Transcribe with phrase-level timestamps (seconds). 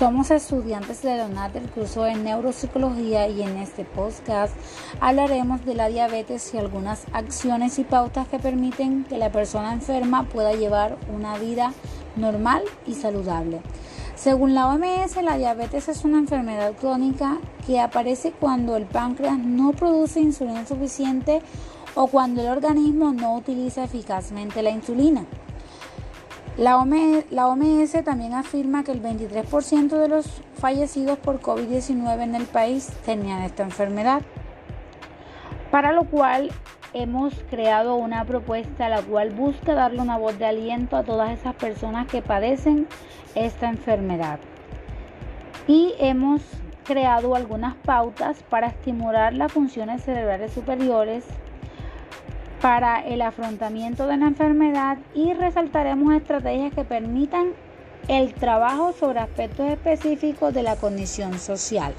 [0.00, 4.54] Somos estudiantes de la del curso de Neuropsicología y en este podcast
[4.98, 10.22] hablaremos de la diabetes y algunas acciones y pautas que permiten que la persona enferma
[10.22, 11.74] pueda llevar una vida
[12.16, 13.60] normal y saludable.
[14.14, 17.36] Según la OMS, la diabetes es una enfermedad crónica
[17.66, 21.42] que aparece cuando el páncreas no produce insulina suficiente
[21.94, 25.26] o cuando el organismo no utiliza eficazmente la insulina.
[26.56, 32.88] La OMS, también afirma que el 23% de los fallecidos por COVID-19 en el país
[33.06, 34.22] tenían esta enfermedad,
[35.70, 36.50] para lo cual
[36.92, 41.54] hemos creado una propuesta la cual busca darle una voz de aliento a todas esas
[41.54, 42.88] personas que padecen
[43.36, 44.40] esta enfermedad.
[45.68, 46.42] Y hemos
[46.84, 51.24] creado algunas pautas para estimular las funciones cerebrales superiores,
[52.60, 57.52] para el afrontamiento de la enfermedad y resaltaremos estrategias que permitan
[58.08, 61.94] el trabajo sobre aspectos específicos de la condición social.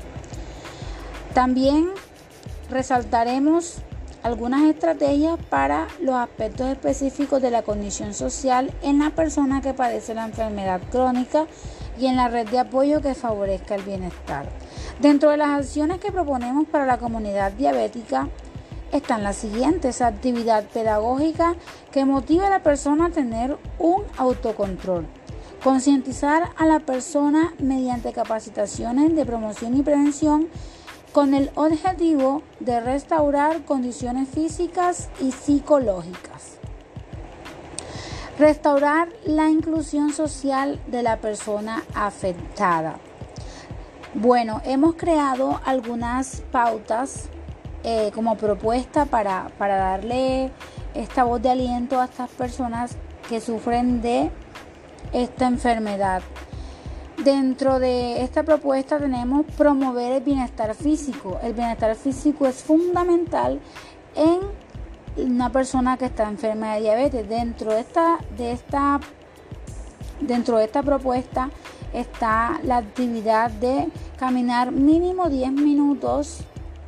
[1.33, 1.89] También
[2.69, 3.77] resaltaremos
[4.23, 10.13] algunas estrategias para los aspectos específicos de la condición social en la persona que padece
[10.13, 11.47] la enfermedad crónica
[11.97, 14.45] y en la red de apoyo que favorezca el bienestar.
[14.99, 18.27] Dentro de las acciones que proponemos para la comunidad diabética,
[18.91, 20.01] están las siguientes.
[20.01, 21.55] Actividad pedagógica
[21.91, 25.05] que motiva a la persona a tener un autocontrol.
[25.63, 30.47] Concientizar a la persona mediante capacitaciones de promoción y prevención
[31.11, 36.57] con el objetivo de restaurar condiciones físicas y psicológicas.
[38.39, 42.95] Restaurar la inclusión social de la persona afectada.
[44.13, 47.29] Bueno, hemos creado algunas pautas
[47.83, 50.51] eh, como propuesta para, para darle
[50.93, 52.95] esta voz de aliento a estas personas
[53.27, 54.29] que sufren de
[55.13, 56.21] esta enfermedad.
[57.23, 61.39] Dentro de esta propuesta tenemos promover el bienestar físico.
[61.43, 63.59] El bienestar físico es fundamental
[64.15, 64.39] en
[65.17, 67.29] una persona que está enferma de diabetes.
[67.29, 68.99] Dentro de esta, de esta,
[70.19, 71.49] dentro de esta propuesta
[71.93, 76.43] está la actividad de caminar mínimo 10 minutos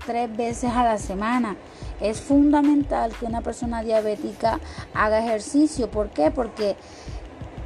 [0.05, 1.55] tres veces a la semana.
[2.01, 4.59] Es fundamental que una persona diabética
[4.93, 5.89] haga ejercicio.
[5.89, 6.31] ¿Por qué?
[6.31, 6.75] Porque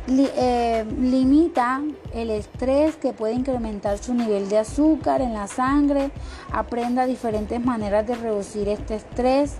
[0.09, 1.81] eh, limita
[2.13, 6.11] el estrés que puede incrementar su nivel de azúcar en la sangre,
[6.51, 9.55] aprenda diferentes maneras de reducir este estrés,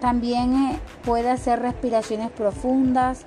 [0.00, 3.26] también eh, puede hacer respiraciones profundas,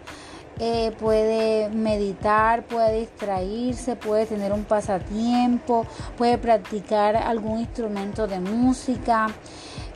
[0.57, 5.85] eh, puede meditar, puede distraerse, puede tener un pasatiempo,
[6.17, 9.27] puede practicar algún instrumento de música.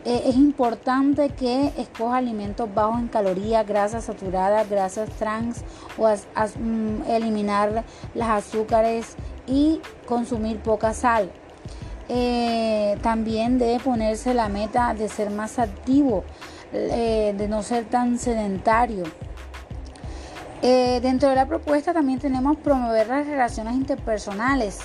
[0.03, 5.63] Eh, es importante que escoja alimentos bajos en calorías, grasas saturadas, grasas trans
[5.97, 9.15] o mm, eliminar las azúcares
[9.47, 11.31] y consumir poca sal.
[12.09, 16.23] Eh, también debe ponerse la meta de ser más activo,
[16.71, 19.03] de no ser tan sedentario.
[20.61, 24.79] Eh, dentro de la propuesta también tenemos promover las relaciones interpersonales.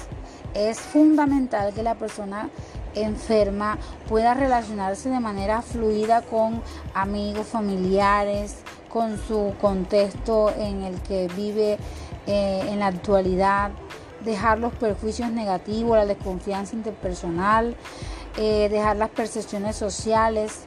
[0.55, 2.49] Es fundamental que la persona
[2.95, 3.77] enferma
[4.09, 6.63] pueda relacionarse de manera fluida con
[6.95, 8.59] amigos, familiares,
[8.89, 11.79] con su contexto en el que vive
[12.29, 13.73] eh, en la actualidad,
[14.25, 17.75] dejar los perjuicios negativos, la desconfianza interpersonal,
[18.37, 20.67] eh, dejar las percepciones sociales,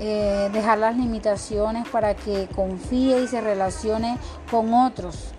[0.00, 4.18] eh, dejar las limitaciones para que confíe y se relacione
[4.50, 5.32] con otros.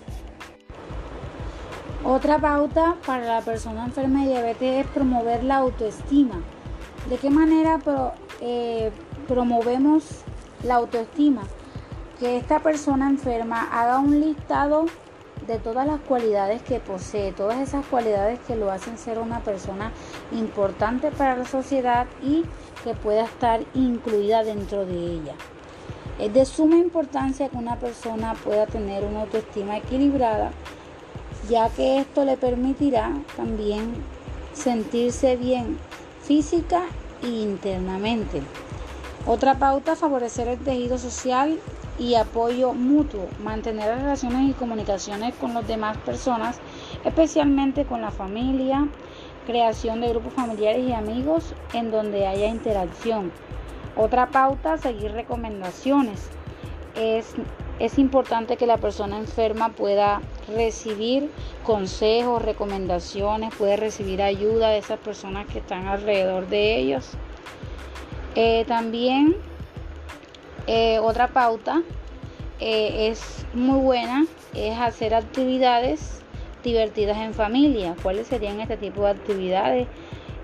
[2.03, 6.41] Otra pauta para la persona enferma de diabetes es promover la autoestima.
[7.09, 7.79] ¿De qué manera
[8.41, 8.91] eh,
[9.27, 10.03] promovemos
[10.63, 11.43] la autoestima?
[12.19, 14.85] Que esta persona enferma haga un listado
[15.47, 19.91] de todas las cualidades que posee, todas esas cualidades que lo hacen ser una persona
[20.31, 22.43] importante para la sociedad y
[22.83, 25.33] que pueda estar incluida dentro de ella.
[26.19, 30.51] Es de suma importancia que una persona pueda tener una autoestima equilibrada,
[31.49, 33.93] ya que esto le permitirá también
[34.53, 35.77] sentirse bien
[36.21, 36.83] física
[37.23, 38.41] e internamente.
[39.25, 41.59] Otra pauta, favorecer el tejido social
[41.99, 46.57] y apoyo mutuo, mantener relaciones y comunicaciones con las demás personas,
[47.03, 48.87] especialmente con la familia,
[49.49, 53.31] creación de grupos familiares y amigos en donde haya interacción.
[53.97, 56.29] Otra pauta, seguir recomendaciones.
[56.95, 57.33] Es,
[57.79, 60.21] es importante que la persona enferma pueda
[60.55, 61.31] recibir
[61.65, 67.09] consejos, recomendaciones, puede recibir ayuda de esas personas que están alrededor de ellos.
[68.35, 69.35] Eh, también
[70.67, 71.81] eh, otra pauta
[72.59, 76.21] eh, es muy buena, es hacer actividades
[76.63, 77.95] divertidas en familia.
[78.01, 79.87] ¿Cuáles serían este tipo de actividades?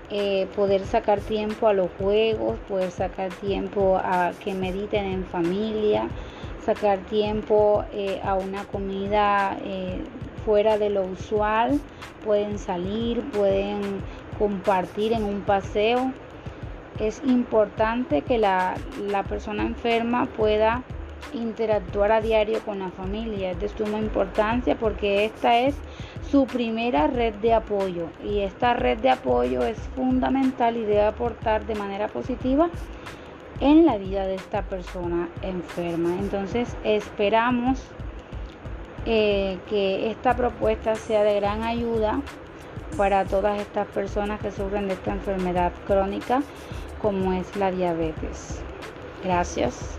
[0.08, 6.08] Eh, poder sacar tiempo a los juegos, poder sacar tiempo a que mediten en familia,
[6.64, 10.00] sacar tiempo eh, a una comida eh,
[10.44, 11.80] fuera de lo usual,
[12.24, 13.80] pueden salir, pueden
[14.38, 16.12] compartir en un paseo.
[17.00, 18.74] Es importante que la,
[19.08, 20.84] la persona enferma pueda
[21.32, 23.52] interactuar a diario con la familia.
[23.52, 25.74] Es de suma importancia porque esta es
[26.30, 31.66] su primera red de apoyo y esta red de apoyo es fundamental y debe aportar
[31.66, 32.68] de manera positiva
[33.60, 36.16] en la vida de esta persona enferma.
[36.18, 37.82] Entonces esperamos
[39.06, 42.20] eh, que esta propuesta sea de gran ayuda
[42.96, 46.42] para todas estas personas que sufren de esta enfermedad crónica
[47.00, 48.60] como es la diabetes.
[49.22, 49.98] Gracias.